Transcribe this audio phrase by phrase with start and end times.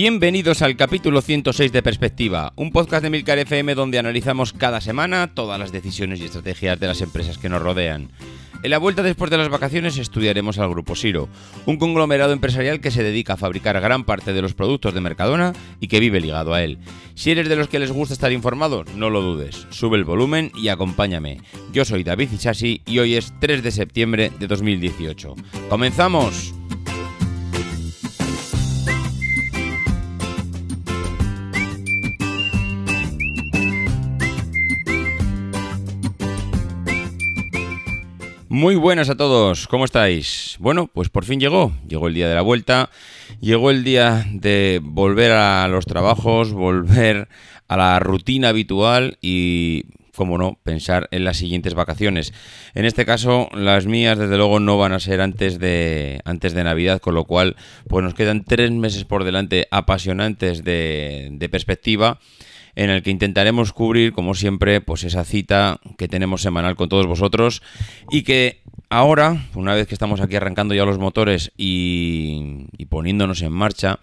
[0.00, 5.34] Bienvenidos al capítulo 106 de Perspectiva, un podcast de Milcar FM donde analizamos cada semana
[5.34, 8.08] todas las decisiones y estrategias de las empresas que nos rodean.
[8.62, 11.28] En la vuelta después de las vacaciones estudiaremos al Grupo Siro,
[11.66, 15.52] un conglomerado empresarial que se dedica a fabricar gran parte de los productos de Mercadona
[15.80, 16.78] y que vive ligado a él.
[17.16, 20.52] Si eres de los que les gusta estar informado, no lo dudes, sube el volumen
[20.54, 21.40] y acompáñame.
[21.72, 25.34] Yo soy David Ichasi y hoy es 3 de septiembre de 2018.
[25.68, 26.57] ¡Comenzamos!
[38.58, 40.56] Muy buenas a todos, ¿cómo estáis?
[40.58, 42.90] Bueno, pues por fin llegó, llegó el día de la vuelta,
[43.40, 47.28] llegó el día de volver a los trabajos, volver
[47.68, 52.34] a la rutina habitual y, como no, pensar en las siguientes vacaciones.
[52.74, 56.64] En este caso, las mías desde luego no van a ser antes de, antes de
[56.64, 57.54] Navidad, con lo cual
[57.86, 62.18] pues nos quedan tres meses por delante apasionantes de, de perspectiva
[62.78, 67.08] en el que intentaremos cubrir, como siempre, pues esa cita que tenemos semanal con todos
[67.08, 67.60] vosotros
[68.08, 73.52] y que ahora, una vez que estamos aquí arrancando ya los motores y, poniéndonos en
[73.52, 73.98] marcha,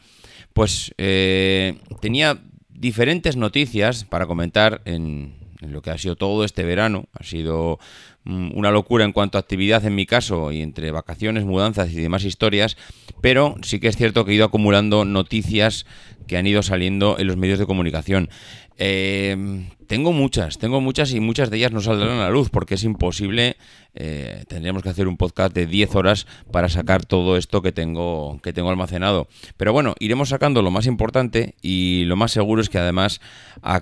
[0.52, 6.64] pues eh, tenía diferentes noticias para comentar en, en lo que ha sido todo este
[6.64, 7.06] verano.
[7.14, 7.80] Ha sido
[8.24, 11.96] mm, una locura en cuanto a actividad en mi caso y entre vacaciones, mudanzas y
[11.96, 12.78] demás historias,
[13.22, 15.86] pero sí que es cierto que he ido acumulando noticias
[16.28, 18.30] que han ido saliendo en los medios de comunicación.
[18.78, 22.76] Eh, tengo muchas, tengo muchas y muchas de ellas no saldrán a la luz porque
[22.76, 23.56] es imposible.
[23.94, 28.40] Eh, tendríamos que hacer un podcast de 10 horas para sacar todo esto que tengo,
[28.42, 29.28] que tengo almacenado.
[29.58, 33.22] Pero bueno, iremos sacando lo más importante y lo más seguro es que además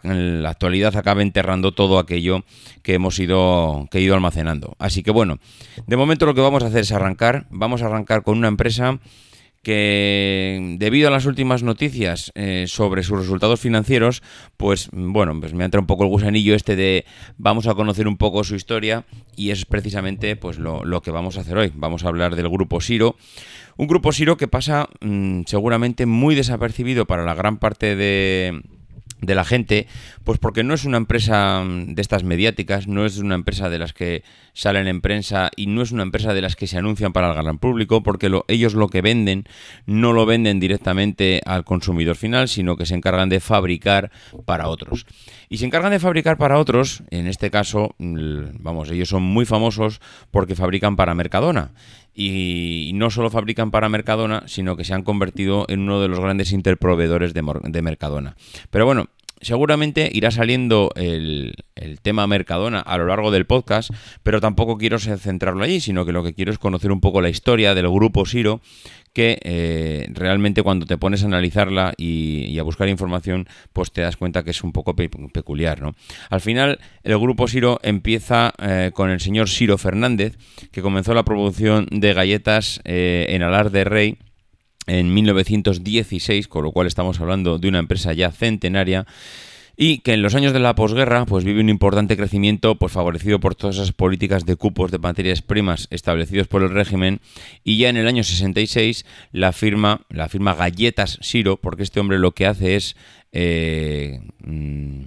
[0.04, 2.44] en la actualidad acabe enterrando todo aquello
[2.84, 4.76] que hemos ido, que he ido almacenando.
[4.78, 5.40] Así que bueno,
[5.88, 7.48] de momento lo que vamos a hacer es arrancar.
[7.50, 9.00] Vamos a arrancar con una empresa
[9.64, 14.22] que debido a las últimas noticias eh, sobre sus resultados financieros,
[14.58, 17.06] pues bueno, pues me entra un poco el gusanillo este de
[17.38, 19.06] vamos a conocer un poco su historia
[19.38, 21.72] y es precisamente pues lo, que vamos a hacer hoy.
[21.74, 23.16] Vamos a hablar del grupo Siro.
[23.78, 28.62] Un grupo Siro que pasa mm, seguramente muy desapercibido para la gran parte de,
[29.26, 29.88] de la gente,
[30.24, 33.80] pues porque no es una empresa mm, de estas mediáticas, no es una empresa de
[33.80, 34.24] las que
[34.54, 37.36] salen en prensa y no es una empresa de las que se anuncian para el
[37.36, 39.46] gran público, porque lo, ellos lo que venden
[39.86, 44.12] no lo venden directamente al consumidor final, sino que se encargan de fabricar
[44.46, 45.06] para otros.
[45.50, 50.02] Y se encargan de fabricar para otros, en este caso, vamos, ellos son muy famosos
[50.32, 51.72] porque fabrican para Mercadona
[52.16, 56.20] y no solo fabrican para Mercadona, sino que se han convertido en uno de los
[56.20, 58.36] grandes interproveedores de, Mercadona.
[58.70, 59.08] Pero bueno,
[59.44, 63.92] seguramente irá saliendo el, el, tema Mercadona a lo largo del podcast,
[64.24, 67.30] pero tampoco quiero centrarlo allí, sino que lo que quiero es conocer un poco la
[67.30, 68.62] historia del grupo Siro,
[69.14, 74.18] que eh, realmente cuando te pones a analizarla y, a buscar información, pues te das
[74.18, 75.82] cuenta que es un poco peculiar.
[75.82, 75.96] ¿no?
[76.30, 80.38] Al final, el grupo Siro empieza eh, con el señor Siro Fernández,
[80.72, 84.18] que comenzó la producción de galletas eh, en Alar de Rey
[84.88, 89.06] en 1916, con lo cual estamos hablando de una empresa ya centenaria
[89.76, 93.40] y que en los años de la posguerra pues vive un importante crecimiento pues favorecido
[93.40, 97.22] por todas esas políticas de cupos de materias primas establecidos por el régimen
[97.64, 102.20] y ya en el año 66 la firma la firma Galletas Siro porque este hombre
[102.20, 102.96] lo que hace es
[103.32, 105.02] eh, mm,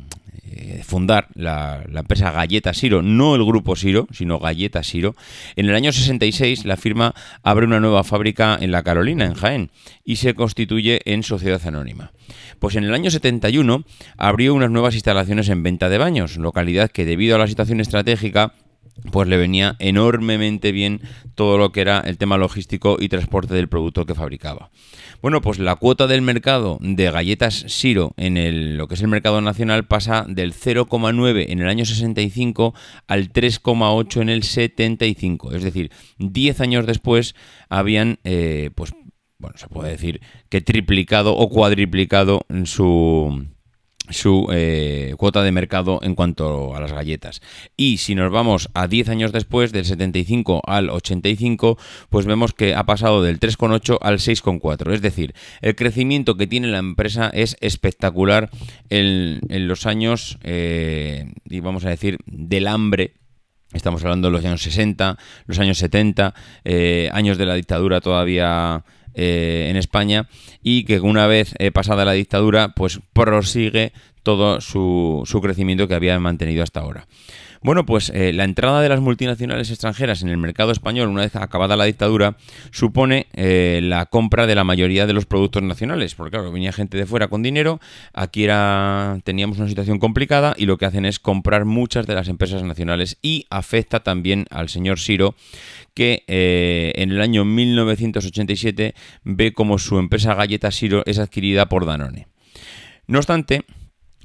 [0.48, 5.16] eh, fundar la, empresa Galleta Siro, no el grupo Siro, sino Galleta Siro.
[5.56, 9.70] En el año 66 la firma abre una nueva fábrica en La Carolina, en Jaén,
[10.04, 12.12] y se constituye en sociedad anónima.
[12.58, 13.84] Pues en el año 71
[14.16, 18.54] abrió unas nuevas instalaciones en venta de baños, localidad que debido a la situación estratégica
[19.12, 21.00] pues le venía enormemente bien
[21.34, 24.70] todo lo que era el tema logístico y transporte del producto que fabricaba.
[25.22, 29.08] Bueno, pues la cuota del mercado de galletas Siro en el, lo que es el
[29.08, 32.74] mercado nacional pasa del 0,9 en el año 65
[33.06, 35.52] al 3,8 en el 75.
[35.52, 37.34] Es decir, 10 años después
[37.68, 38.94] habían, eh, pues,
[39.38, 43.46] bueno, se puede decir que triplicado o cuadriplicado su
[44.10, 47.40] su eh, cuota de mercado en cuanto a las galletas.
[47.76, 52.74] Y si nos vamos a 10 años después, del 75 al 85, pues vemos que
[52.74, 54.92] ha pasado del 3,8 al 6,4.
[54.92, 58.50] Es decir, el crecimiento que tiene la empresa es espectacular
[58.90, 63.14] en, los años, eh, y vamos a decir, del hambre
[63.72, 68.84] Estamos hablando de los años 60, los años 70, eh, años de la dictadura todavía
[69.18, 70.28] eh, en España
[70.62, 73.92] y que una vez eh, pasada la dictadura pues prosigue
[74.22, 77.06] todo su, su crecimiento que había mantenido hasta ahora.
[77.62, 81.36] Bueno, pues eh, la entrada de las multinacionales extranjeras en el mercado español, una vez
[81.36, 82.36] acabada la dictadura,
[82.70, 86.96] supone eh, la compra de la mayoría de los productos nacionales, porque claro, venía gente
[86.96, 87.80] de fuera con dinero,
[88.12, 92.28] aquí era, teníamos una situación complicada y lo que hacen es comprar muchas de las
[92.28, 95.34] empresas nacionales y afecta también al señor Siro,
[95.94, 98.94] que eh, en el año 1987
[99.24, 102.28] ve como su empresa Galleta Siro es adquirida por Danone.
[103.06, 103.64] No obstante,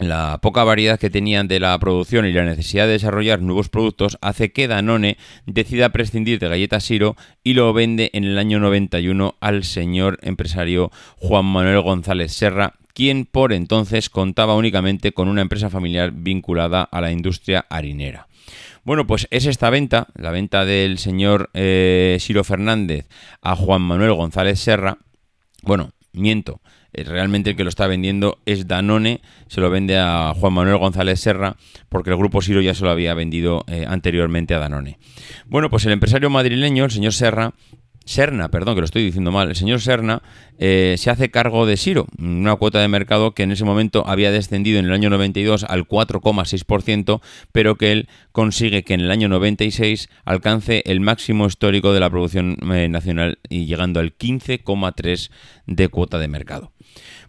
[0.02, 4.18] la poca variedad que tenían de la producción y la necesidad de desarrollar nuevos productos
[4.22, 9.36] hace que Danone decida prescindir de galletas Siro y lo vende en el año 91
[9.40, 15.70] al señor empresario Juan Manuel González Serra, quien por entonces contaba únicamente con una empresa
[15.70, 18.28] familiar vinculada a la industria harinera.
[18.84, 23.08] Bueno, pues es esta venta, la venta del señor eh, Siro Fernández
[23.44, 24.98] a Juan Manuel González Serra.
[25.62, 26.60] Bueno, miento,
[26.94, 31.20] realmente el que lo está vendiendo es Danone, se lo vende a Juan Manuel González
[31.20, 31.56] Serra,
[31.90, 35.00] porque el grupo Siro ya se lo había vendido eh, anteriormente a Danone.
[35.48, 37.54] Bueno, pues el empresario madrileño, el señor Serra,
[38.12, 40.22] Serna, perdón, que lo estoy diciendo mal, el señor Serna
[40.60, 44.32] eh, se hace cargo de Siro, una cuota de mercado que en ese momento había
[44.32, 47.22] descendido en el año 92 al 4,6%,
[47.54, 52.10] pero que él consigue que en el año 96 alcance el máximo histórico de la
[52.10, 55.30] producción nacional y llegando al 15,3%
[55.68, 56.74] de cuota de mercado.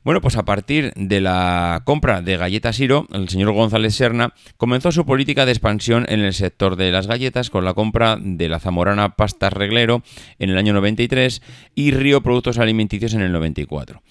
[0.04, 4.90] Bueno, pues a partir de la compra de galletas Siro, el señor González Serna comenzó
[4.90, 8.58] su política de expansión en el sector de las galletas con la compra de la
[8.58, 10.02] zamorana Pastas Reglero
[10.40, 11.40] en el año 93
[11.76, 14.02] y Río Productos Alimenticios en el 94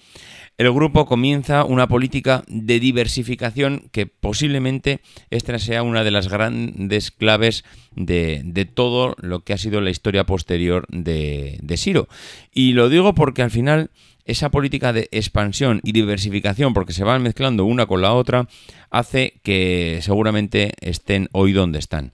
[0.58, 5.00] el grupo comienza una política de diversificación que posiblemente
[5.30, 7.64] esta sea una de las grandes claves
[7.96, 12.08] de, todo lo que ha sido la historia posterior de, de Siro.
[12.52, 13.90] Y lo digo porque al final
[14.24, 18.48] esa política de expansión y diversificación, porque se van mezclando una con la otra,
[18.90, 22.12] hace que seguramente estén hoy donde están.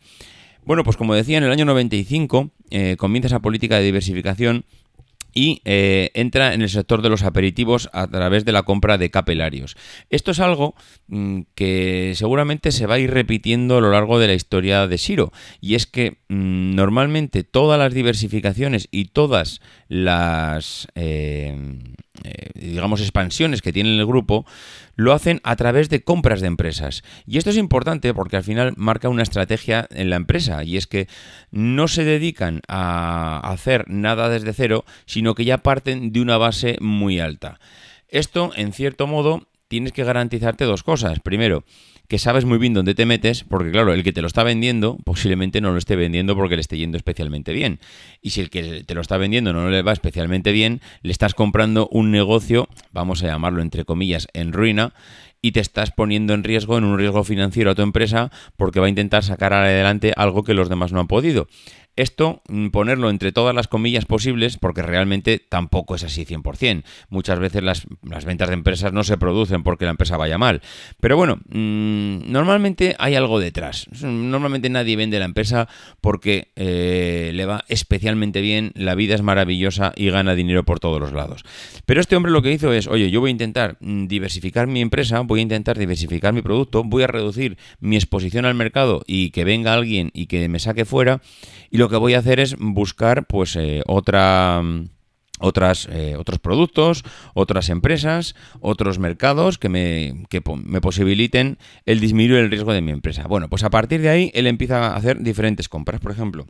[0.65, 4.65] Bueno, pues como decía, en el año 95 eh, comienza esa política de diversificación
[5.35, 9.11] y eh, entra en el sector de los aperitivos a través de la compra de
[9.11, 9.77] capelarios.
[10.11, 10.75] Esto es algo
[11.07, 14.99] mm, que seguramente se va a ir repitiendo a lo largo de la historia de
[14.99, 21.57] Siro y es que mm, normalmente todas las diversificaciones y todas las eh,
[22.25, 24.45] eh, digamos expansiones que tiene el grupo
[24.97, 27.03] lo hacen a través de compras de empresas.
[27.27, 30.87] Y esto es importante porque al final marca una estrategia en la empresa y es
[30.87, 31.09] que
[31.51, 36.77] no se dedican a hacer nada desde cero, sino que ya parten de una base
[36.81, 37.61] muy alta.
[38.09, 41.21] Esto, en cierto modo, tienes que garantizarte dos cosas.
[41.21, 41.65] Primero,
[42.09, 44.97] que sabes muy bien dónde te metes, porque claro, el que te lo está vendiendo
[45.05, 47.81] posiblemente no lo esté vendiendo porque le esté yendo especialmente bien.
[48.23, 51.35] Y si el que te lo está vendiendo no le va especialmente bien, le estás
[51.35, 54.95] comprando un negocio, vamos a llamarlo entre comillas, en ruina,
[55.41, 58.87] y te estás poniendo en riesgo, en un riesgo financiero a tu empresa, porque va
[58.87, 61.47] a intentar sacar adelante algo que los demás no han podido.
[61.99, 66.85] Esto, mm, ponerlo entre todas las comillas posibles, porque realmente tampoco es así 100%.
[67.09, 67.89] Muchas veces las,
[68.25, 70.63] ventas de empresas no se producen porque la empresa vaya mal.
[71.01, 73.89] Pero bueno, mm, normalmente hay algo detrás.
[74.01, 75.69] Normalmente nadie vende la empresa
[76.01, 81.01] porque eh, le va especialmente bien, la vida es maravillosa y gana dinero por todos
[81.01, 81.43] los lados.
[81.85, 84.83] Pero este hombre lo que hizo es, oye, yo voy a intentar mm, diversificar mi
[84.83, 89.31] empresa, voy a intentar diversificar mi producto, voy a reducir mi exposición al mercado y
[89.31, 91.23] que venga alguien y que me saque fuera.
[91.71, 94.63] Y que voy a hacer es buscar pues eh, otra
[95.41, 97.05] otras, eh, otros productos,
[97.35, 102.93] otras empresas, otros mercados que, me, que me posibiliten el disminuir el riesgo de mi
[102.93, 103.27] empresa.
[103.29, 106.01] Bueno, pues a partir de ahí él empieza a hacer diferentes compras.
[106.01, 106.47] Por ejemplo,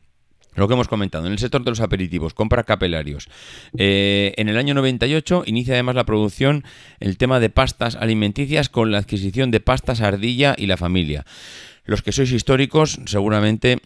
[0.55, 3.29] lo que hemos comentado, en el sector de los aperitivos, compra capelarios.
[3.77, 6.65] Eh, en el año 98 inicia además la producción
[6.99, 11.25] el tema de pastas alimenticias con la adquisición de pastas ardilla y la familia.
[11.85, 13.79] Los que sois históricos seguramente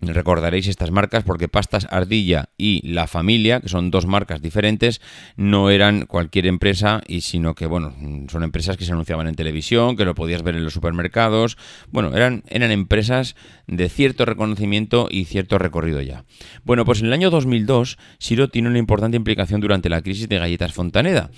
[0.00, 5.00] Recordaréis estas marcas porque Pastas Ardilla y La Familia, que son dos marcas diferentes,
[5.36, 7.92] no eran cualquier empresa, y sino que, bueno,
[8.28, 11.58] son empresas que se anunciaban en televisión, que lo podías ver en los supermercados.
[11.90, 13.34] Bueno, eran, eran empresas
[13.66, 16.24] de cierto reconocimiento y cierto recorrido ya.
[16.62, 20.38] Bueno, pues en el año 2002, Siro tiene una importante implicación durante la crisis de
[20.38, 21.30] galletas Fontaneda,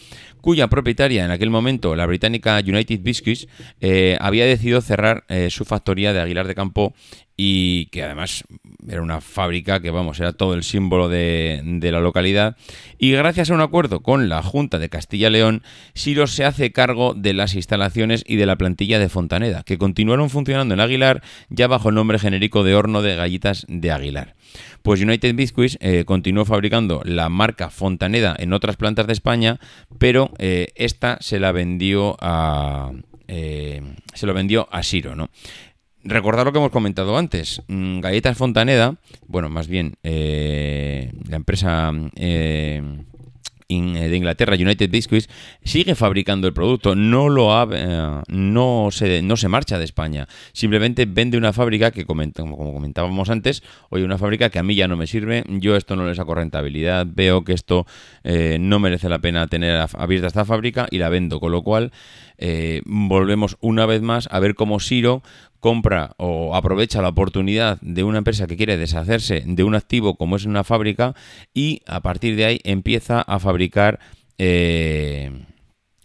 [0.42, 3.48] cuya propietaria en aquel momento, la británica United Biscuits,
[3.80, 6.94] eh, había decidido cerrar eh, su factoría de Aguilar de Campo
[7.42, 8.44] y que además
[8.86, 12.54] era una fábrica que, vamos, era todo el símbolo de, la localidad.
[12.98, 15.62] Y gracias a un acuerdo con la Junta de Castilla-León,
[15.94, 20.28] Siro se hace cargo de las instalaciones y de la plantilla de Fontaneda, que continuaron
[20.28, 24.34] funcionando en Aguilar ya bajo el nombre genérico de horno de galletas de Aguilar.
[24.82, 29.58] Pues United Biscuits eh, continuó fabricando la marca Fontaneda en otras plantas de España,
[29.98, 32.92] pero eh, esta se la vendió a...
[33.32, 33.80] Eh,
[34.12, 35.30] se lo vendió a Siro, ¿no?
[36.02, 37.62] Recordar lo que hemos comentado antes.
[37.68, 42.82] Mm, Galletas Fontaneda, bueno, más bien eh, la empresa eh,
[43.68, 45.28] eh, de Inglaterra, United Biscuits,
[45.62, 50.26] sigue fabricando el producto, no lo ha, no, se, no se marcha de España.
[50.54, 54.88] Simplemente vende una fábrica que, como comentábamos antes, oye, una fábrica que a mí ya
[54.88, 57.86] no me sirve, yo esto no le saco rentabilidad, veo que esto
[58.24, 61.92] no merece la pena tener abierta esta fábrica y la vendo, con lo cual
[62.86, 65.22] volvemos una vez más a ver cómo Siro
[65.60, 70.36] compra o aprovecha la oportunidad de una empresa que quiere deshacerse de un activo como
[70.36, 71.14] es una fábrica
[71.54, 74.00] y a partir de ahí empieza a fabricar
[74.38, 75.30] eh,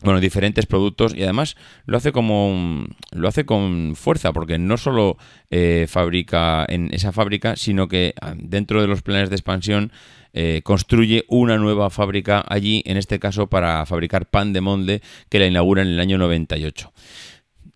[0.02, 5.18] bueno, diferentes productos y además lo hace como lo hace con fuerza porque no solo
[5.50, 9.92] eh, fabrica en esa fábrica sino que ah, dentro de los planes de expansión
[10.38, 15.40] eh, construye una nueva fábrica allí en este caso para fabricar pan de molde que
[15.40, 16.92] la inaugura en el año 98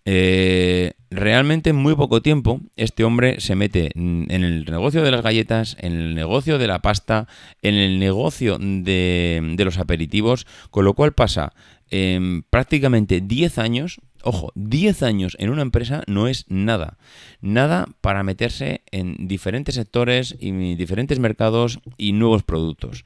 [0.04, 5.22] eh, realmente en muy poco tiempo este hombre se mete en el negocio de las
[5.22, 7.30] galletas, en el negocio de la pasta,
[7.62, 11.54] en el negocio de, los aperitivos, con lo cual pasa
[12.50, 16.98] prácticamente 10 años, ojo, 10 años en una empresa no es nada,
[17.42, 23.06] nada para meterse en diferentes sectores y diferentes mercados y nuevos productos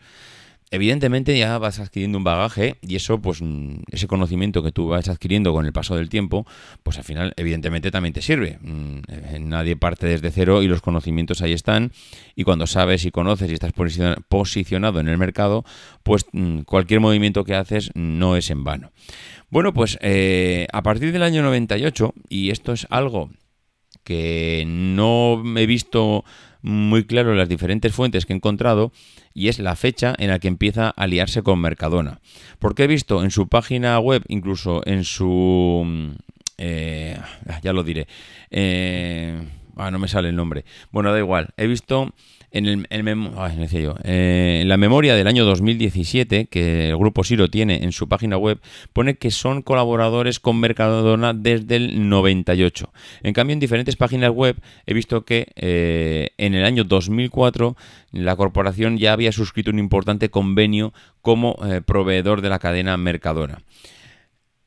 [0.74, 5.08] evidentemente ya vas adquiriendo un bagaje y eso, pues mm, ese conocimiento que tú vas
[5.08, 6.48] adquiriendo con el paso del tiempo,
[6.82, 8.58] pues al final evidentemente también te sirve.
[8.60, 11.92] Mm, eh, nadie parte desde cero y los conocimientos ahí están
[12.36, 13.72] y cuando sabes y conoces y estás
[14.28, 15.64] posicionado en el mercado,
[16.02, 18.92] pues mm, cualquier movimiento que haces no es en vano.
[19.52, 23.30] Bueno, pues eh, a partir del año 98, y esto es algo
[24.04, 26.26] que no he visto
[26.64, 28.92] muy claro las diferentes fuentes que he encontrado
[29.34, 32.22] y es la fecha en la que empieza a aliarse con Mercadona.
[32.58, 35.84] Porque he visto en su página web, incluso en su...
[35.86, 36.12] Mm,
[36.58, 37.20] eh,
[37.62, 38.08] ya lo diré.
[38.50, 40.64] Eh, ah, no me sale el nombre.
[40.92, 41.50] Bueno, da igual.
[41.58, 42.14] He visto
[42.54, 47.92] en, el, eh, en la memoria del año 2017, que el grupo Siro tiene en
[47.92, 48.60] su página web,
[48.94, 52.94] pone que son colaboradores con Mercadona desde el 98.
[53.24, 54.56] En cambio, en diferentes páginas web
[54.86, 57.76] he visto que eh, en el año 2004
[58.12, 63.64] la corporación ya había suscrito un importante convenio como eh, proveedor de la cadena Mercadona.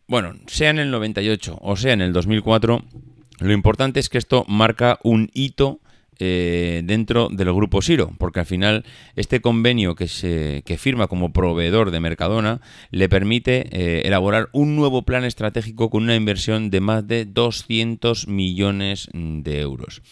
[0.08, 2.82] Bueno, sea en el 98 o sea en el 2004,
[3.38, 5.80] lo importante es que esto marca un hito
[6.18, 8.84] eh, dentro del grupo Siro, porque al final
[9.16, 14.76] este convenio que se que firma como proveedor de Mercadona le permite eh, elaborar un
[14.76, 20.02] nuevo plan estratégico con una inversión de más de 200 millones de euros.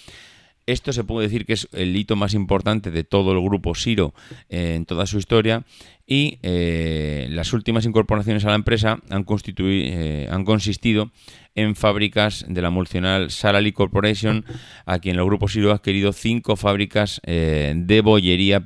[0.67, 4.15] Esto se puede decir que es el hito más importante de todo el grupo Siro
[4.49, 5.65] eh, en toda su historia
[6.07, 9.27] y eh, las últimas incorporaciones a la empresa han,
[9.59, 11.11] eh, han consistido
[11.55, 14.45] en fábricas de la multinacional Sarali Corporation,
[14.87, 18.61] a quien el grupo Siro ha adquirido cinco fábricas de bollería.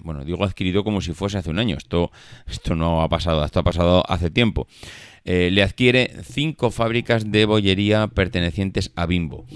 [0.00, 1.78] Bueno, digo adquirido como si fuese hace un año.
[1.78, 2.10] Esto,
[2.46, 4.68] esto no ha pasado, esto ha pasado hace tiempo.
[5.24, 9.46] le adquiere cinco fábricas de bollería pertenecientes a Bimbo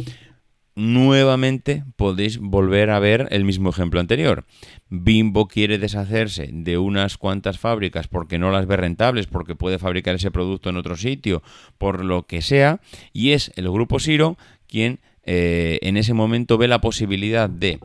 [0.77, 4.45] nuevamente podéis volver a ver el mismo ejemplo anterior.
[4.89, 10.17] Bimbo quiere deshacerse de unas cuantas fábricas porque no las ve rentables, porque puede fabricar
[10.17, 11.43] ese producto en otro sitio,
[11.79, 12.81] por lo que sea,
[13.13, 17.79] y es el grupo Siro quien eh, en ese momento ve la posibilidad de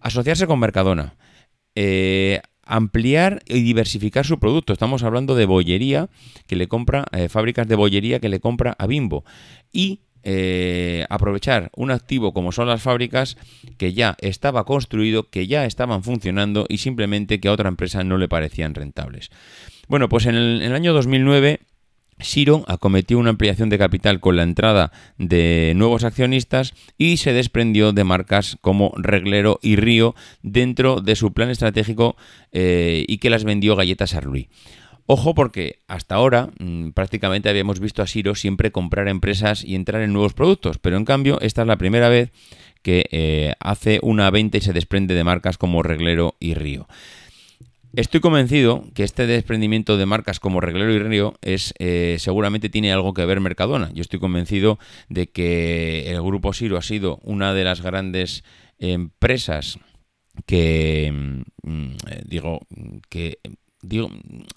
[0.00, 1.14] asociarse con Mercadona,
[1.74, 4.72] eh, ampliar y diversificar su producto.
[4.72, 6.08] Estamos hablando de bollería
[6.46, 9.24] que le compra, eh, fábricas de bollería que le compra a Bimbo.
[9.72, 13.36] Y eh, aprovechar un activo como son las fábricas
[13.76, 18.16] que ya estaba construido, que ya estaban funcionando y simplemente que a otra empresa no
[18.16, 19.30] le parecían rentables.
[19.86, 21.60] Bueno, pues en el, año 2009
[22.20, 27.92] Siro acometió una ampliación de capital con la entrada de nuevos accionistas y se desprendió
[27.92, 32.16] de marcas como Reglero y Río dentro de su plan estratégico
[32.52, 34.48] eh, y que las vendió Galletas Arluí.
[35.06, 40.02] Ojo porque hasta ahora mm, prácticamente habíamos visto a Siro siempre comprar empresas y entrar
[40.02, 42.30] en nuevos productos, pero en cambio esta es la primera vez
[42.82, 46.86] que eh, hace una venta y se desprende de marcas como Reglero y Río.
[47.96, 52.92] Estoy convencido que este desprendimiento de marcas como Reglero y Río es eh, seguramente tiene
[52.92, 53.90] algo que ver Mercadona.
[53.92, 58.42] Yo estoy convencido de que el grupo Siro ha sido una de las grandes
[58.78, 59.78] empresas
[60.46, 62.66] que mm, eh, digo
[63.08, 63.38] que
[63.84, 64.10] digo,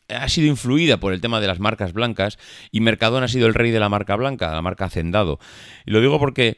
[0.10, 2.38] ha sido influida por el tema de las marcas blancas
[2.72, 5.40] y Mercadona ha sido el rey de la marca blanca, la marca Hacendado.
[5.86, 6.58] Y lo digo porque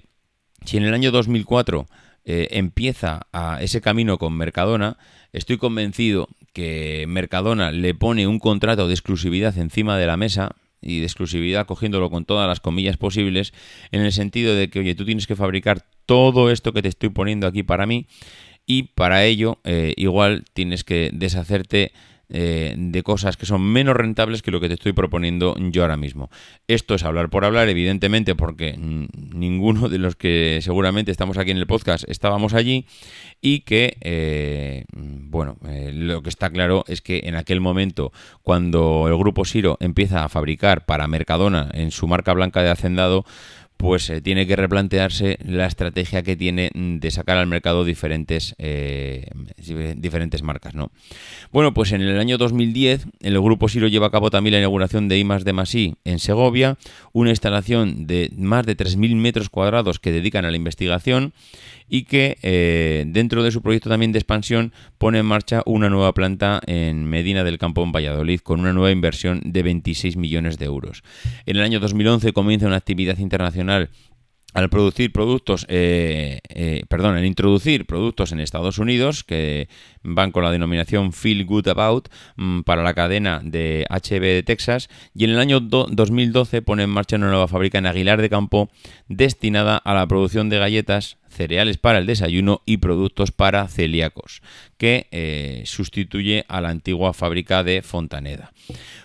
[0.66, 1.88] si en el año 2004
[2.26, 4.98] eh, empieza a ese camino con Mercadona,
[5.34, 11.00] estoy convencido que Mercadona le pone un contrato de exclusividad encima de la mesa y
[11.00, 13.54] de exclusividad cogiéndolo con todas las comillas posibles
[13.92, 17.10] en el sentido de que, oye, tú tienes que fabricar todo esto que te estoy
[17.10, 18.08] poniendo aquí para mí
[18.66, 21.92] y para ello eh, igual tienes que deshacerte
[22.32, 25.98] eh, de cosas que son menos rentables que lo que te estoy proponiendo yo ahora
[25.98, 26.30] mismo.
[26.68, 31.58] Esto es hablar por hablar, evidentemente, porque ninguno de los que seguramente estamos aquí en
[31.58, 32.86] el podcast estábamos allí
[33.42, 38.12] y que, eh, bueno, eh, lo que está claro es que en aquel momento,
[38.44, 43.26] cuando el grupo Siro empieza a fabricar para Mercadona en su marca blanca de Hacendado,
[43.80, 49.26] pues eh, tiene que replantearse la estrategia que tiene de sacar al mercado diferentes, eh,
[49.96, 50.76] diferentes marcas.
[50.76, 50.92] ¿no?
[51.54, 55.08] Bueno, pues en el año 2010 el Grupo Siro lleva a cabo también la inauguración
[55.08, 56.78] de IMAS de Masí en Segovia,
[57.14, 61.32] una instalación de más de 3.000 metros cuadrados que dedican a la investigación
[61.90, 66.14] y que eh, dentro de su proyecto también de expansión pone en marcha una nueva
[66.14, 70.66] planta en Medina del Campo en Valladolid con una nueva inversión de 26 millones de
[70.66, 71.04] euros.
[71.46, 73.90] En el año 2011 comienza una actividad internacional
[74.54, 79.70] al producir productos, eh, eh, perdón, al introducir productos en Estados Unidos que
[80.02, 84.90] van con la denominación Feel Good About mm, para la cadena de HB de Texas
[85.14, 88.70] y en el año 2012 pone en marcha una nueva fábrica en Aguilar de Campo
[89.08, 94.42] destinada a la producción de galletas cereales para el desayuno y productos para celíacos,
[94.78, 98.52] que eh, sustituye a la antigua fábrica de Fontaneda.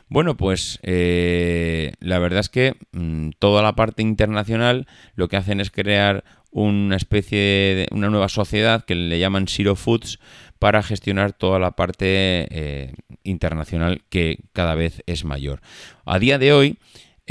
[0.09, 5.61] Bueno, pues eh, la verdad es que mm, toda la parte internacional lo que hacen
[5.61, 10.21] es crear una especie de una nueva sociedad que le llaman Zero Foods
[10.59, 12.07] para gestionar toda la parte
[12.51, 12.93] eh,
[13.25, 15.61] internacional que cada vez es mayor.
[16.05, 16.79] A día de hoy,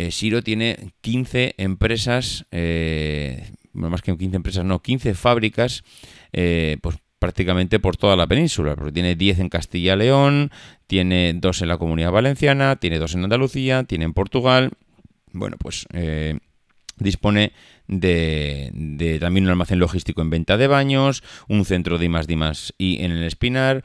[0.09, 2.45] Siro tiene 15 empresas
[3.73, 5.83] más que 15 empresas, no, 15 fábricas,
[6.31, 10.51] eh, pues prácticamente por toda la península, porque tiene 10 en Castilla y León,
[10.87, 14.71] tiene 2 en la Comunidad Valenciana, tiene 2 en Andalucía, tiene en Portugal,
[15.31, 16.37] bueno, pues eh,
[16.97, 17.53] dispone
[17.87, 23.03] de, también un almacén logístico en venta de baños, un centro de I+, D+, y
[23.03, 23.83] en el Espinar,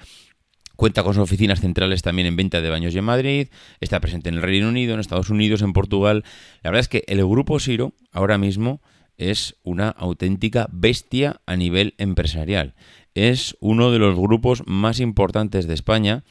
[0.79, 3.48] Cuenta con sus oficinas centrales también en venta de baños y en Madrid.
[3.81, 6.22] Está presente en el Reino Unido, en Estados Unidos, en Portugal.
[6.62, 8.81] La verdad es que el grupo Siro ahora mismo
[9.19, 12.75] es una auténtica bestia a nivel empresarial.
[13.15, 16.25] Es uno de los grupos más importantes de España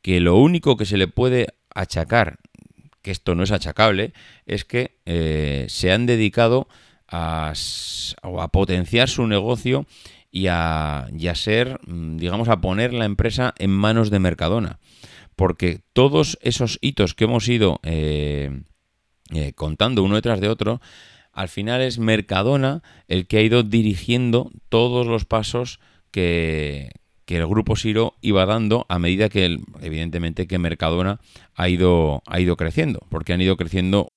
[0.00, 2.38] que lo único que se le puede achacar,
[3.02, 4.12] que esto no es achacable,
[4.46, 6.68] es que eh, se han dedicado
[7.08, 7.52] a,
[8.22, 9.86] a, potenciar su negocio
[10.30, 14.78] y a, ser, mm, digamos, a poner la empresa en manos de Mercadona.
[15.36, 18.62] Porque todos esos hitos que hemos ido eh,
[19.34, 20.80] eh, contando uno detrás de otro,
[21.32, 26.92] al final es Mercadona el que ha ido dirigiendo todos los pasos que,
[27.26, 31.18] el grupo Siro iba dando a medida que, evidentemente, que Mercadona
[31.54, 34.08] ha ido, ha ido creciendo, porque han ido creciendo.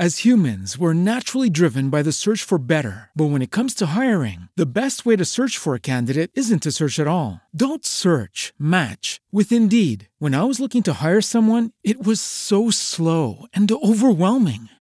[0.00, 3.10] As humans, we're naturally driven by the search for better.
[3.16, 6.62] But when it comes to hiring, the best way to search for a candidate isn't
[6.62, 7.40] to search at all.
[7.52, 10.08] Don't search, match with Indeed.
[10.20, 14.68] When I was looking to hire someone, it was so slow and overwhelming.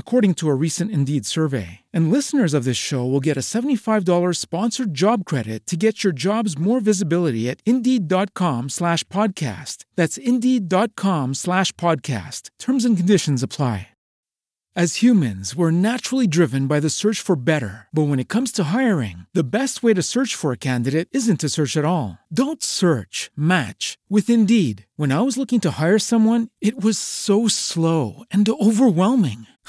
[0.00, 1.82] according to a recent Indeed survey.
[1.92, 6.12] And listeners of this show will get a $75 sponsored job credit to get your
[6.12, 9.84] jobs more visibility at Indeed.com slash podcast.
[9.94, 12.50] That's Indeed.com slash podcast.
[12.58, 13.90] Terms and conditions apply.
[14.76, 17.88] As humans, we're naturally driven by the search for better.
[17.92, 21.40] But when it comes to hiring, the best way to search for a candidate isn't
[21.40, 22.20] to search at all.
[22.32, 24.86] Don't search, match with Indeed.
[24.94, 29.48] When I was looking to hire someone, it was so slow and overwhelming.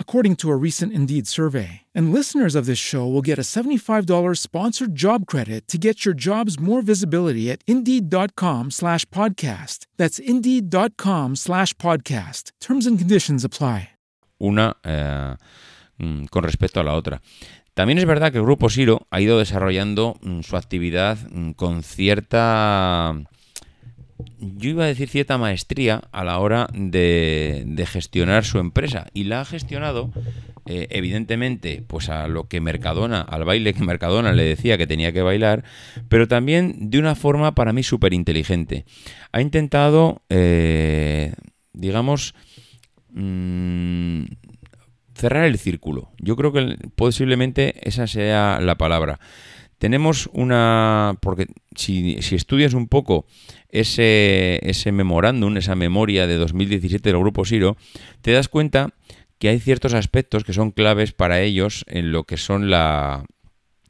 [0.00, 1.82] according to a recent Indeed survey.
[1.94, 6.14] And listeners of this show will get a $75 sponsored job credit to get your
[6.14, 9.84] jobs more visibility at Indeed.com slash podcast.
[9.98, 12.52] That's Indeed.com slash podcast.
[12.62, 13.90] Terms and conditions apply.
[14.38, 15.34] una eh,
[15.98, 17.20] mm, con respecto a la otra.
[17.74, 21.82] También es verdad que el grupo Siro ha ido desarrollando mm, su actividad mm, con
[21.82, 23.14] cierta,
[24.38, 29.42] yo iba a decir cierta maestría a la hora de, gestionar su empresa y la
[29.42, 30.10] ha gestionado
[30.66, 35.12] eh, evidentemente pues a lo que Mercadona, al baile que Mercadona le decía que tenía
[35.12, 35.64] que bailar,
[36.08, 38.84] pero también de una forma para mí súper inteligente.
[39.32, 41.34] Ha intentado, eh,
[41.72, 42.34] digamos,
[43.18, 44.24] Mm,
[45.14, 46.10] cerrar el círculo.
[46.18, 49.18] Yo creo que posiblemente esa sea la palabra.
[49.78, 51.18] Tenemos una...
[51.20, 53.26] porque si, estudias un poco
[53.68, 57.76] ese, ese memorándum, esa memoria de 2017 del Grupo Siro,
[58.22, 58.94] te das cuenta
[59.38, 63.24] que hay ciertos aspectos que son claves para ellos en lo que son la,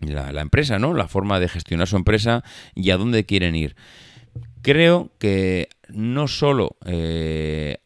[0.01, 0.93] la, empresa, ¿no?
[0.95, 2.43] La forma de gestionar su empresa
[2.75, 3.77] y a dónde quieren ir.
[4.63, 7.79] Creo que no solo eh,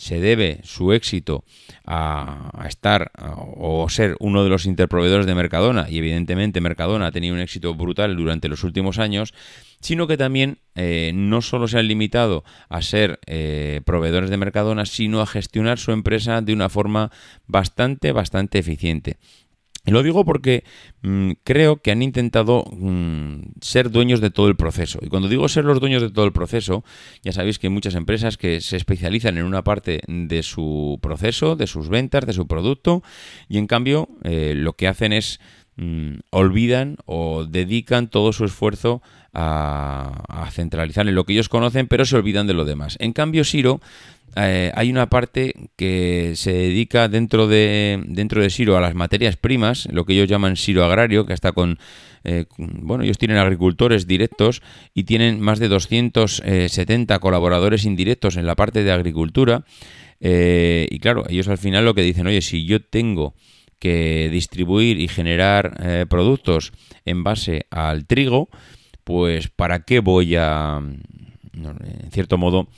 [0.00, 1.44] se debe su éxito
[1.84, 7.34] a, estar o ser uno de los interproveedores de Mercadona, y evidentemente Mercadona ha tenido
[7.34, 9.34] un éxito brutal durante los últimos años,
[9.80, 14.86] sino que también eh, no solo se han limitado a ser eh, proveedores de Mercadona,
[14.86, 17.10] sino a gestionar su empresa de una forma
[17.46, 19.18] bastante, bastante eficiente.
[19.86, 20.64] Y lo digo porque
[21.02, 24.98] mm, creo que han intentado mm, ser dueños de todo el proceso.
[25.02, 26.84] Y cuando digo ser los dueños de todo el proceso,
[27.22, 31.56] ya sabéis que hay muchas empresas que se especializan en una parte de su proceso,
[31.56, 33.02] de sus ventas, de su producto,
[33.48, 35.40] y en cambio eh, lo que hacen es
[35.76, 39.00] mm, olvidan o dedican todo su esfuerzo
[39.32, 42.96] a, a, centralizar en lo que ellos conocen, pero se olvidan de lo demás.
[43.00, 43.80] En cambio, Siro
[44.36, 49.36] eh, hay una parte que se dedica dentro de, dentro de Siro a las materias
[49.36, 51.78] primas, lo que ellos llaman Siro Agrario, que con,
[52.22, 54.62] eh, bueno, ellos tienen agricultores directos
[54.94, 59.64] y tienen más de 270 colaboradores indirectos en la parte de agricultura.
[60.20, 63.34] Eh, y claro, ellos al final lo que dicen, oye, si yo tengo
[63.78, 66.72] que distribuir y generar productos
[67.06, 68.50] en base al trigo,
[69.04, 70.82] pues ¿para qué voy a,
[71.52, 72.68] en cierto modo,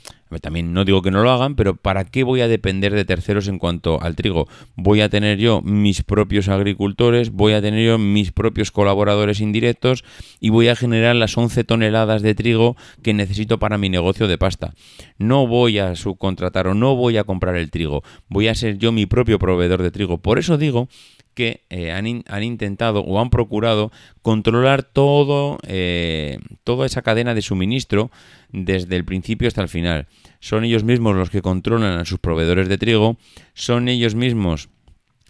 [0.41, 3.47] también no digo que no lo hagan, pero ¿para qué voy a depender de terceros
[3.47, 4.47] en cuanto al trigo?
[4.75, 10.03] Voy a tener yo mis propios agricultores, voy a tener yo mis propios colaboradores indirectos
[10.39, 14.37] y voy a generar las 11 toneladas de trigo que necesito para mi negocio de
[14.37, 14.73] pasta.
[15.17, 18.91] No voy a subcontratar o no voy a comprar el trigo, voy a ser yo
[18.91, 20.17] mi propio proveedor de trigo.
[20.17, 20.87] Por eso digo
[21.33, 28.11] que eh, han, intentado o han procurado controlar todo, eh, toda esa cadena de suministro
[28.53, 30.07] desde el principio hasta el final.
[30.39, 33.17] Son ellos mismos los que controlan a sus proveedores de trigo,
[33.53, 34.69] son ellos mismos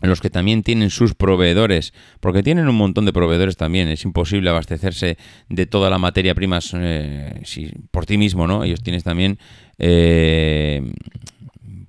[0.01, 4.49] los que también tienen sus proveedores, porque tienen un montón de proveedores también, es imposible
[4.49, 7.41] abastecerse de toda la materia prima eh,
[7.89, 8.65] por ti mismo, ¿no?
[8.65, 9.39] Ellos tienen también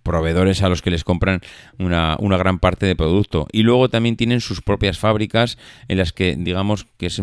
[0.05, 1.40] proveedores a los que les compran
[1.79, 3.49] una, gran parte de producto.
[3.51, 7.20] Y luego también tienen sus propias fábricas en las que, digamos, que es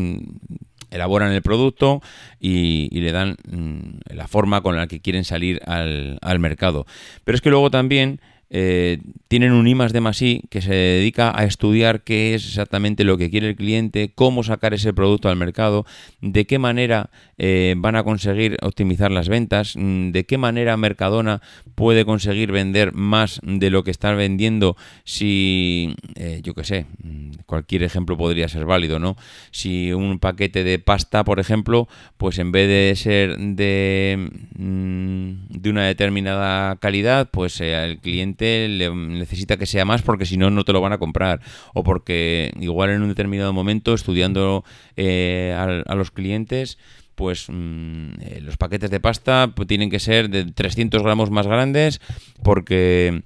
[0.91, 2.01] elaboran el producto
[2.39, 6.85] y, le dan mm, la forma con la que quieren salir al, mercado.
[7.23, 11.45] Pero es que luego también eh, tienen un I más D que se dedica a
[11.45, 15.85] estudiar qué es exactamente lo que quiere el cliente, cómo sacar ese producto al mercado,
[16.19, 17.09] de qué manera
[17.43, 21.41] eh, van a conseguir optimizar las ventas, mm, de qué manera Mercadona
[21.73, 27.31] puede conseguir vender más de lo que está vendiendo si, eh, yo qué sé, mm,
[27.47, 29.17] cualquier ejemplo podría ser válido, ¿no?
[29.49, 35.69] Si un paquete de pasta, por ejemplo, pues en vez de ser de, mm, de
[35.71, 40.73] una determinada calidad, pues el cliente necesita que sea más porque si no, no te
[40.73, 41.41] lo van a comprar.
[41.73, 44.63] O porque igual en un determinado momento, estudiando
[44.95, 46.77] eh, a, los clientes,
[47.21, 51.45] pues mm, eh, los paquetes de pasta pues, tienen que ser de 300 gramos más
[51.45, 52.01] grandes
[52.41, 53.21] porque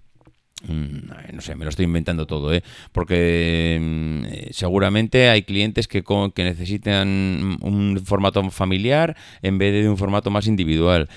[0.68, 2.62] mm, no sé, me lo estoy inventando todo, ¿eh?
[2.92, 9.88] porque mm, eh, seguramente hay clientes que, que necesitan un formato familiar en vez de
[9.88, 11.08] un formato más individual.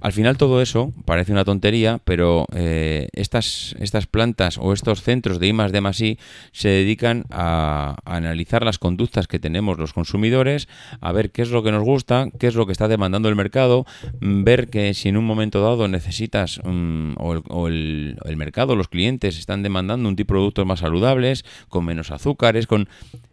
[0.00, 5.38] Al final todo eso parece una tontería, pero eh, estas, estas plantas o estos centros
[5.40, 6.18] de I más D I
[6.52, 10.68] se dedican a, analizar las conductas que tenemos los consumidores,
[11.00, 13.36] a ver qué es lo que nos gusta, qué es lo que está demandando el
[13.36, 13.86] mercado,
[14.20, 18.88] mm, ver que si en un momento dado necesitas mm, o, el, el mercado, los
[18.88, 22.88] clientes están demandando un tipo de productos más saludables, con menos azúcares, con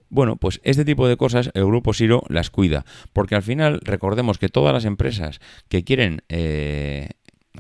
[0.10, 4.38] bueno, pues este tipo de cosas el Grupo Siro las cuida, porque al final recordemos
[4.38, 7.10] que todas las empresas que quieren eh,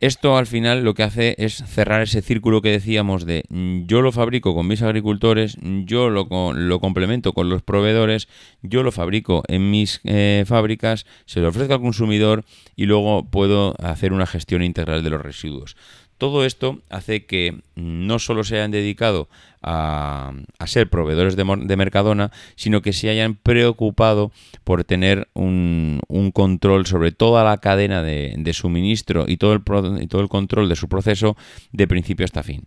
[0.00, 4.02] Esto al final lo que hace es cerrar ese círculo que decíamos de mm, yo
[4.02, 8.28] lo fabrico con mis agricultores, yo lo, lo complemento con los proveedores,
[8.60, 13.76] yo lo fabrico en mis eh, fábricas, se lo ofrezco al consumidor y luego puedo
[13.78, 15.76] hacer una gestión integral de los residuos.
[16.18, 19.28] Todo esto hace que no solo se hayan dedicado
[19.62, 20.32] a,
[20.66, 24.30] ser proveedores de, Mercadona, sino que se hayan preocupado
[24.62, 26.00] por tener un,
[26.32, 29.62] control sobre toda la cadena de, suministro y todo, el,
[30.02, 31.36] y todo el control de su proceso
[31.72, 32.64] de principio hasta fin.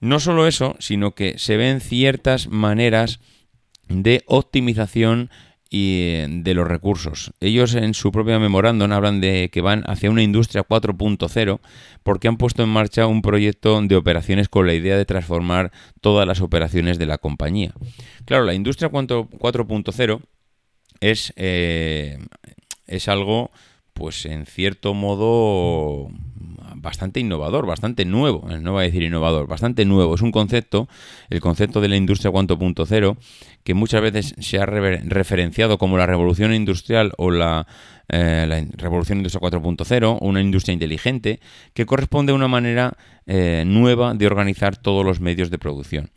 [0.00, 3.20] No solo eso, sino que se ven ciertas maneras
[3.88, 5.30] de optimización
[5.72, 7.32] y eh, de los recursos.
[7.40, 11.60] Ellos en su propia memorándum hablan de que van hacia una industria 4.0
[12.02, 16.28] porque han puesto en marcha un proyecto de operaciones con la idea de transformar todas
[16.28, 17.72] las operaciones de la compañía.
[18.26, 20.20] Claro, la industria 4.0
[21.00, 22.18] es, eh,
[22.86, 23.50] es algo,
[23.94, 26.10] pues en cierto modo,
[26.82, 30.14] bastante innovador, bastante nuevo, eh, no voy a decir innovador, bastante nuevo.
[30.16, 30.88] Es un concepto,
[31.30, 33.16] el concepto de la industria 4.0,
[33.62, 37.66] que muchas veces se ha referenciado como la revolución industrial o la,
[38.08, 41.40] eh, revolución industrial 4.0, una industria inteligente,
[41.72, 46.10] que corresponde a una manera eh, nueva de organizar todos los medios de producción.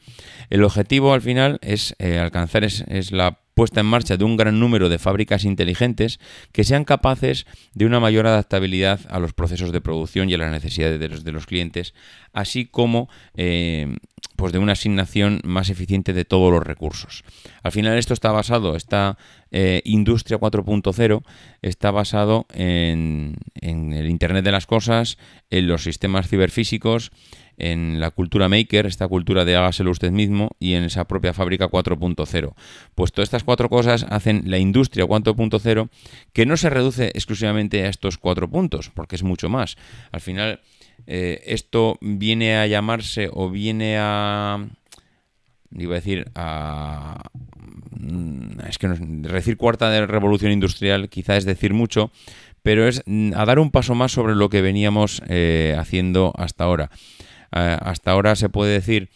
[0.49, 4.89] El objetivo al final es alcanzar es la puesta en marcha de un gran número
[4.89, 6.19] de fábricas inteligentes
[6.51, 10.51] que sean capaces de una mayor adaptabilidad a los procesos de producción y a las
[10.51, 11.93] necesidades de los, clientes,
[12.33, 13.95] así como eh,
[14.35, 17.23] pues de una asignación más eficiente de todos los recursos.
[17.63, 19.17] Al final esto está basado, esta
[19.51, 21.23] eh, industria 4.0
[21.61, 25.17] está basado en, en el Internet de las Cosas,
[25.49, 27.11] en los sistemas ciberfísicos,
[27.57, 31.69] en la cultura maker, esta cultura de hágaselo usted mismo, y en esa propia fábrica
[31.69, 32.53] 4.0.
[32.95, 35.89] Pues todas estas cuatro cosas hacen la industria 4.0
[36.33, 39.77] que no se reduce exclusivamente a estos cuatro puntos, porque es mucho más.
[40.11, 40.61] Al final,
[41.07, 44.65] eh, esto viene a llamarse o viene a
[45.77, 47.29] iba a decir a
[47.91, 52.11] mm, es que decir cuarta de revolución industrial quizá es decir mucho
[52.63, 56.63] pero es mm, a dar un paso más sobre lo que veníamos eh, haciendo hasta
[56.63, 56.91] ahora
[57.55, 59.09] hasta ahora se puede decir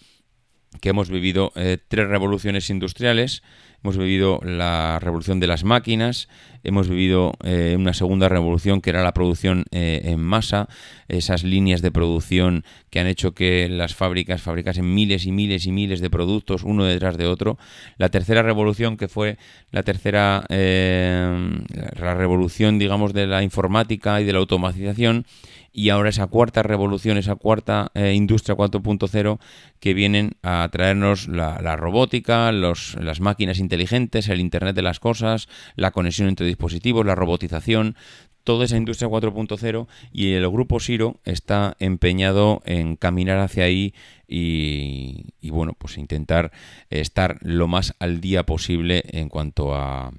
[0.81, 3.43] que hemos vivido eh, tres revoluciones industriales
[3.83, 6.27] hemos vivido la revolución de las máquinas,
[6.63, 10.67] hemos vivido eh, una segunda revolución que era la producción eh, en masa,
[11.07, 15.71] esas líneas de producción que han hecho que las fábricas fabricasen miles y miles y
[15.71, 17.57] miles de productos uno detrás de otro.
[17.97, 19.37] La tercera revolución que fue
[19.71, 21.61] la tercera, eh,
[21.99, 25.25] la revolución digamos de la informática y de la automatización
[25.71, 29.39] y ahora esa cuarta revolución, esa cuarta eh, industria 4.0
[29.79, 35.47] que vienen a traernos la, robótica, los, las máquinas inteligentes, el Internet de las Cosas,
[35.75, 37.95] la conexión entre dispositivos, la robotización,
[38.43, 43.93] toda esa industria 4.0 y el grupo Siro está empeñado en caminar hacia ahí
[44.27, 46.51] y, y, bueno, pues intentar
[46.89, 50.11] estar lo más al día posible en cuanto a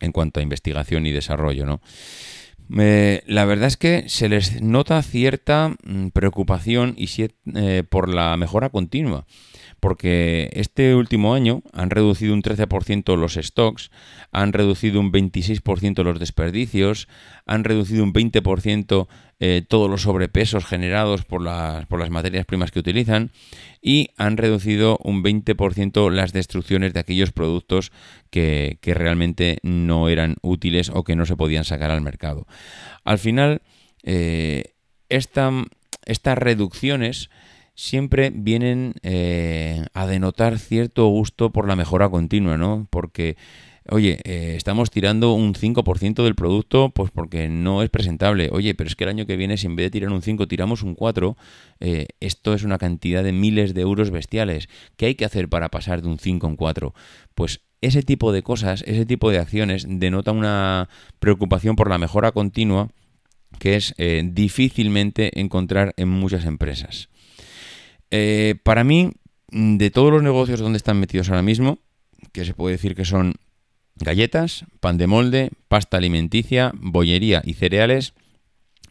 [0.00, 1.80] en cuanto a investigación y desarrollo, ¿no?
[2.70, 7.08] La verdad es que se les nota cierta mm, preocupación y
[7.54, 9.26] eh, por la mejora continua,
[9.80, 13.90] porque este último año han reducido un 13% los stocks,
[14.30, 17.08] han reducido un 26% los desperdicios,
[17.44, 19.08] han reducido un 20%
[19.42, 23.30] eh, todos los sobrepesos generados por las, por las materias primas que utilizan
[23.80, 27.90] y han reducido un 20% las destrucciones de aquellos productos
[28.28, 32.46] que, realmente no eran útiles o que no se podían sacar al mercado.
[33.02, 33.62] Al final,
[34.02, 34.74] eh,
[35.08, 37.30] estas reducciones
[37.74, 42.86] siempre vienen eh, a denotar cierto gusto por la mejora continua, ¿no?
[42.90, 43.38] Porque
[43.92, 48.48] Oye, eh, estamos tirando un 5% del producto pues porque no es presentable.
[48.52, 50.46] Oye, pero es que el año que viene si en vez de tirar un 5
[50.46, 51.36] tiramos un 4,
[51.80, 54.68] eh, esto es una cantidad de miles de euros bestiales.
[54.96, 56.94] ¿Qué hay que hacer para pasar de un 5 a un 4?
[57.34, 62.30] Pues ese tipo de cosas, ese tipo de acciones denota una preocupación por la mejora
[62.30, 62.90] continua
[63.58, 67.08] que es eh, difícilmente encontrar en muchas empresas.
[68.62, 69.10] para mí,
[69.50, 71.80] de todos los negocios donde están metidos ahora mismo,
[72.32, 73.34] que se puede decir que son
[74.02, 78.14] galletas, pan de molde, pasta alimenticia, bollería y cereales,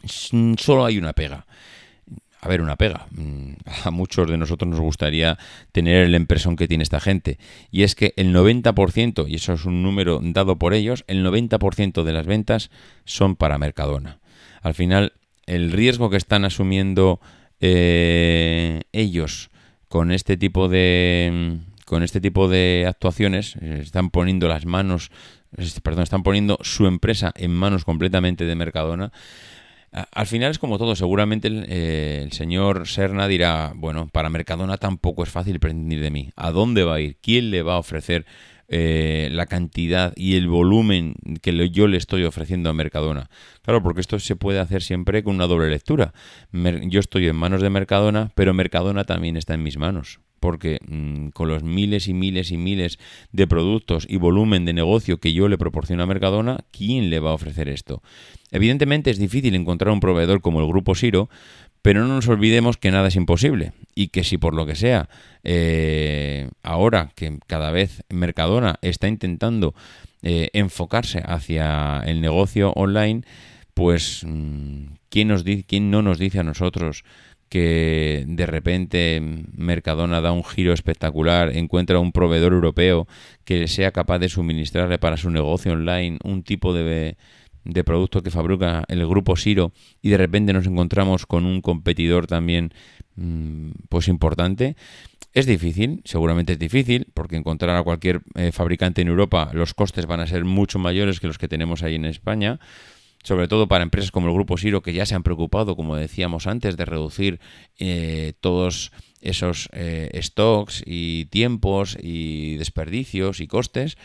[0.05, 1.45] solo hay una pega.
[2.41, 3.07] A ver, una pega.
[3.11, 3.53] Mm,
[3.85, 5.37] a muchos de nosotros nos gustaría
[5.71, 7.37] tener el impresón que tiene esta gente.
[7.71, 12.03] Y es que el 90%, y eso es un número dado por ellos, el 90%
[12.03, 12.71] de las ventas
[13.05, 14.19] son para Mercadona.
[14.61, 15.13] Al final,
[15.45, 17.19] el riesgo que están asumiendo
[17.59, 19.49] eh, ellos
[19.89, 25.09] con este tipo de, con este tipo de actuaciones eh, están poniendo las manos,
[25.81, 29.11] perdón, están poniendo su empresa en manos completamente de Mercadona.
[29.91, 35.23] Al final es como todo, seguramente el, eh, señor Serna dirá, bueno, para Mercadona tampoco
[35.23, 36.29] es fácil prescindir de mí.
[36.35, 37.17] ¿A dónde va a ir?
[37.23, 38.27] ¿Quién le va a ofrecer
[38.69, 43.29] eh, la cantidad y el volumen que yo le estoy ofreciendo a Mercadona?
[43.61, 46.13] Claro, porque esto se puede hacer siempre con una doble lectura.
[46.51, 51.29] yo estoy en manos de Mercadona, pero Mercadona también está en mis manos porque mm,
[51.29, 52.97] con los miles y miles y miles
[53.31, 57.31] de productos y volumen de negocio que yo le proporciono a Mercadona, ¿quién le va
[57.31, 58.01] a ofrecer esto?
[58.51, 61.29] Evidentemente es difícil encontrar un proveedor como el Grupo Siro,
[61.81, 65.09] pero no nos olvidemos que nada es imposible y que si por lo que sea,
[65.43, 69.73] eh, ahora que cada vez Mercadona está intentando
[70.21, 73.21] eh, enfocarse hacia el negocio online,
[73.73, 77.03] pues mm, ¿quién, nos ¿quién no nos dice a nosotros
[77.47, 79.19] que de repente
[79.55, 83.07] Mercadona da un giro espectacular, encuentra un proveedor europeo
[83.43, 87.17] que sea capaz de suministrarle para su negocio online un tipo de,
[87.63, 92.27] de producto que fabrica el grupo Siro y de repente nos encontramos con un competidor
[92.27, 92.73] también
[93.15, 94.75] mm, pues importante.
[95.33, 100.07] Es difícil, seguramente es difícil, porque encontrar a cualquier eh, fabricante en Europa los costes
[100.07, 102.59] van a ser mucho mayores que los que tenemos ahí en España
[103.23, 106.47] sobre todo para empresas como el Grupo Siro, que ya se han preocupado, como decíamos
[106.47, 107.39] antes, de reducir
[107.77, 108.91] eh, todos
[109.21, 113.97] esos eh, stocks y tiempos y desperdicios y costes,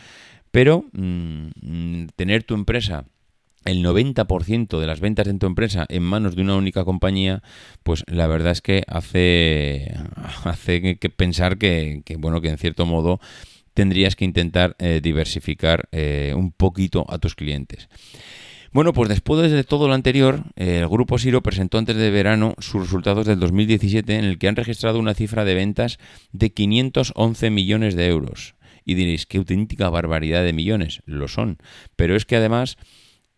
[0.51, 3.05] pero mm, tener tu empresa
[3.65, 7.43] el 90% de las ventas de tu empresa en manos de una única compañía,
[7.83, 9.93] pues la verdad es que hace,
[10.43, 13.19] hace que pensar que, bueno, que en cierto modo
[13.73, 15.89] tendrías que intentar eh, diversificar
[16.35, 17.89] un poquito a tus clientes.
[18.75, 22.81] Bueno, pues después de todo lo anterior, el grupo Siro presentó antes de verano sus
[22.81, 25.97] resultados del 2017 en el que han registrado una cifra de ventas
[26.33, 28.55] de 511 millones de euros.
[28.83, 31.03] Y diréis, qué auténtica barbaridad de millones.
[31.05, 31.57] Lo son.
[31.95, 32.77] Pero es que además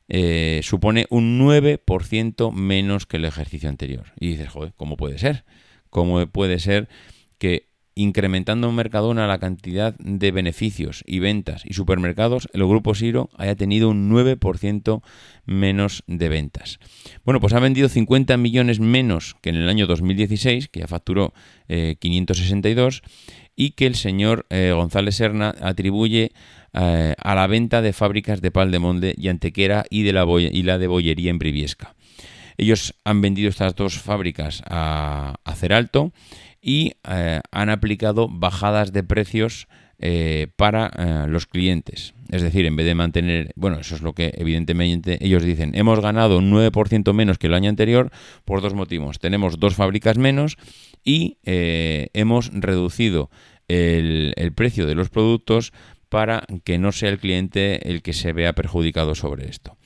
[0.09, 4.13] eh, supone un 9% menos que el ejercicio anterior.
[4.19, 5.45] Y dices, joder, ¿cómo puede ser?
[5.89, 6.89] ¿Cómo puede ser
[7.37, 7.67] que
[7.97, 13.55] incrementando en Mercadona la cantidad de beneficios y ventas y supermercados, el grupo Siro haya
[13.55, 15.01] tenido un 9%
[15.45, 16.79] menos de ventas.
[17.25, 21.33] Bueno, pues ha vendido 50 millones menos que en el año 2016, que ya facturó
[21.67, 23.09] 562, eh,
[23.55, 26.31] y que el señor eh, González Serna atribuye
[26.73, 30.25] eh, a la venta de fábricas de pal de monde y antequera y, de la,
[30.39, 31.95] y la de bollería en Briviesca.
[32.57, 36.11] Ellos han vendido estas dos fábricas a, a Ceralto
[36.61, 39.67] y eh, han aplicado bajadas de precios
[39.99, 42.13] eh, para los clientes.
[42.29, 46.01] Es decir, en vez de mantener, bueno, eso es lo que evidentemente ellos dicen, hemos
[46.01, 48.11] ganado un 9% menos que el año anterior
[48.43, 49.17] por dos motivos.
[49.19, 50.57] Tenemos dos fábricas menos
[51.03, 53.29] y hemos reducido
[53.67, 55.73] el, precio de los productos
[56.09, 59.77] para que no sea el cliente el que se vea perjudicado sobre esto.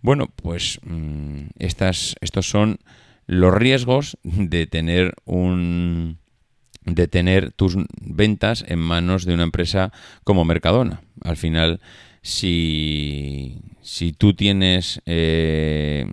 [0.00, 2.78] Bueno, pues mm, estas, estos son
[3.26, 6.18] los riesgos de tener un
[6.84, 9.92] de tener tus ventas en manos de una empresa
[10.24, 11.02] como Mercadona.
[11.22, 11.80] Al final,
[12.22, 16.06] si, si tú tienes eh,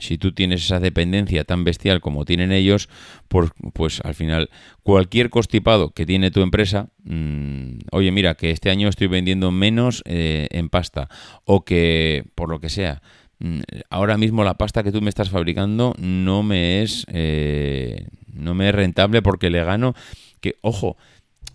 [0.00, 2.88] si tú tienes esa dependencia tan bestial como tienen ellos,
[3.28, 4.50] pues, pues al final
[4.82, 10.02] cualquier constipado que tiene tu empresa, mm, oye mira que este año estoy vendiendo menos
[10.06, 11.08] eh, en pasta
[11.44, 13.02] o que por lo que sea
[13.40, 18.54] Mm, ahora mismo la pasta que tú me estás fabricando no me es eh, no
[18.54, 19.94] me es rentable porque le gano
[20.42, 20.98] que ojo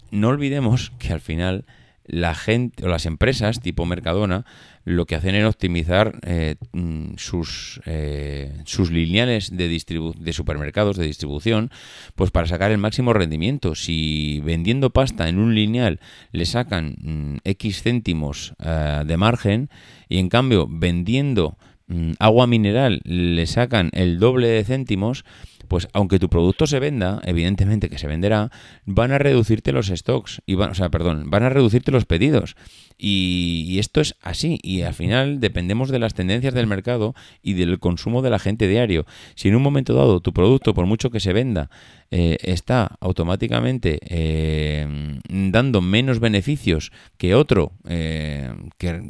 [0.09, 1.65] no olvidemos que al final
[2.03, 4.45] la gente o las empresas tipo Mercadona
[4.85, 11.05] lo que hacen es optimizar eh, mm, sus, eh, sus lineales de, de supermercados de
[11.05, 11.71] distribución
[12.15, 13.75] pues para sacar el máximo rendimiento.
[13.75, 15.99] Si vendiendo pasta en un lineal
[16.31, 19.69] le sacan mm, x céntimos de margen
[20.07, 21.57] y en cambio vendiendo
[21.87, 25.23] Mm, agua mineral le sacan el doble de céntimos,
[25.65, 28.51] pues aunque tu producto se venda, evidentemente que se venderá,
[28.85, 32.55] van a reducirte los stocks, y van, o sea, perdón, van a reducirte los pedidos.
[32.97, 37.79] Y, esto es así, y al final dependemos de las tendencias del mercado y del
[37.79, 39.05] consumo de la gente diario.
[39.35, 41.69] Si en un momento dado tu producto, por mucho que se venda,
[42.11, 49.01] eh, está automáticamente eh, dando menos beneficios que otro eh, que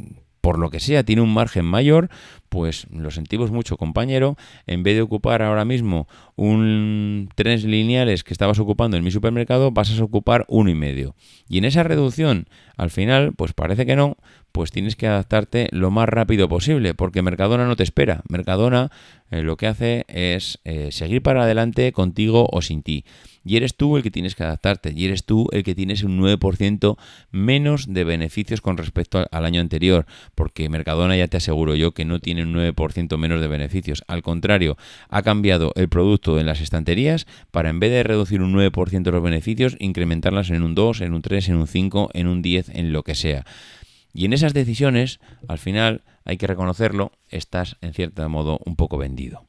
[0.46, 2.08] por lo que sea tiene un margen mayor,
[2.48, 4.36] pues lo sentimos mucho compañero,
[4.66, 9.70] en vez de ocupar ahora mismo un tres lineales que estabas ocupando en mi supermercado,
[9.70, 11.14] vas a ocupar uno y medio.
[11.48, 14.16] Y en esa reducción, al final, pues parece que no,
[14.56, 18.22] pues tienes que adaptarte lo más rápido posible, porque Mercadona no te espera.
[18.30, 18.90] Mercadona
[19.30, 23.04] eh, lo que hace es eh, seguir para adelante contigo o sin ti.
[23.44, 26.18] Y eres tú el que tienes que adaptarte, y eres tú el que tienes un
[26.18, 26.96] 9%
[27.30, 32.06] menos de beneficios con respecto al año anterior, porque Mercadona ya te aseguro yo que
[32.06, 34.04] no tiene un 9% menos de beneficios.
[34.08, 34.76] Al contrario,
[35.08, 39.22] ha cambiado el producto en las estanterías para en vez de reducir un 9% los
[39.22, 42.92] beneficios, incrementarlas en un 2, en un 3, en un 5, en un 10, en
[42.92, 43.44] lo que sea.
[44.12, 48.98] Y en esas decisiones, al final, hay que reconocerlo, estás en cierto modo un poco
[48.98, 49.44] vendido.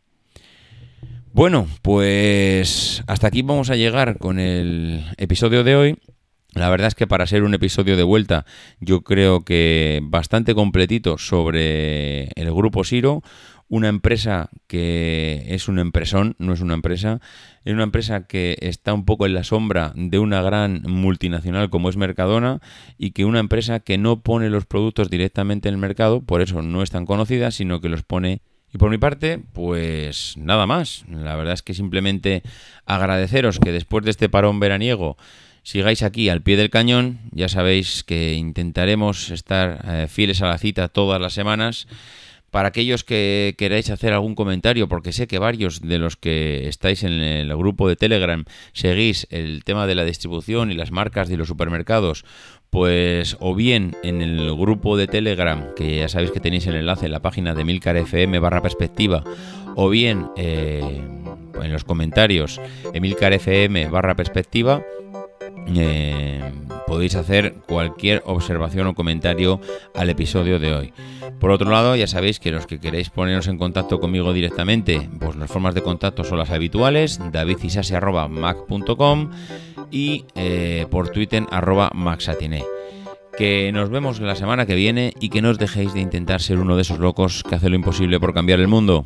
[1.33, 5.97] Bueno, pues hasta aquí vamos a llegar con el episodio de hoy.
[6.57, 8.45] La verdad es que para ser un episodio de vuelta,
[8.79, 13.21] yo creo que bastante completito sobre el grupo Siro,
[13.69, 17.19] una empresa que es un empresón, no es una empresa,
[17.63, 21.89] es una empresa que está un poco en la sombra de una gran multinacional como
[21.89, 22.59] es Mercadona
[22.97, 26.61] y que una empresa que no pone los productos directamente en el mercado, por eso
[26.61, 28.41] no es tan conocida, sino que los pone
[28.73, 31.05] y por mi parte, pues nada más.
[31.09, 32.43] La verdad es que simplemente
[32.85, 35.17] agradeceros que después de este parón veraniego
[35.67, 37.19] sigáis aquí al pie del cañón.
[37.31, 41.89] Ya sabéis que intentaremos estar eh, fieles a la cita todas las semanas.
[42.51, 47.03] Para aquellos que queráis hacer algún comentario, porque sé que varios de los que estáis
[47.03, 51.35] en el grupo de Telegram seguís el tema de la distribución y las marcas de
[51.35, 52.23] los supermercados,
[52.69, 57.07] pues o bien en el grupo de Telegram, que ya sabéis que tenéis el enlace
[57.07, 59.25] en la página de Milcar FM barra perspectiva,
[59.75, 61.01] o bien eh,
[61.61, 62.61] en los comentarios
[62.93, 64.81] Emilcar FM barra perspectiva,
[65.75, 66.51] eh,
[66.85, 69.59] podéis hacer cualquier observación o comentario
[69.93, 70.93] al episodio de hoy.
[71.39, 75.35] Por otro lado, ya sabéis que los que queréis poneros en contacto conmigo directamente, pues
[75.35, 79.31] las formas de contacto son las habituales, davidcisasi.mac.com
[79.91, 81.91] y eh, por Twitter arroba.
[83.37, 86.57] Que nos vemos la semana que viene y que no os dejéis de intentar ser
[86.57, 89.05] uno de esos locos que hace lo imposible por cambiar el mundo.